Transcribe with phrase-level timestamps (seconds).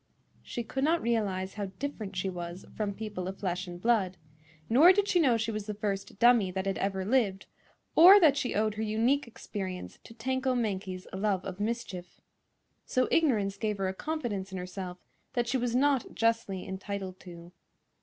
[0.41, 4.17] She could not realize how different she was from people of flesh and blood;
[4.67, 7.45] nor did she know she was the first dummy that had ever lived,
[7.95, 12.19] or that she owed her unique experience to Tanko Mankie's love of mischief.
[12.83, 14.97] So ignorance gave her a confidence in herself
[15.33, 17.51] that she was not justly entitled to.